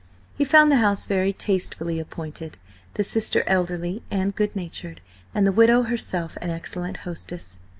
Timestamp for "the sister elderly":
2.95-4.01